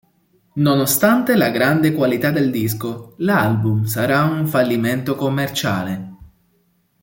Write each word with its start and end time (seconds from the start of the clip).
Nonostante 0.55 1.35
la 1.35 1.51
grande 1.51 1.93
qualità 1.93 2.31
del 2.31 2.49
disco, 2.49 3.13
l'album 3.17 3.85
sarà 3.85 4.23
un 4.23 4.47
fallimento 4.47 5.13
commerciale. 5.13 6.15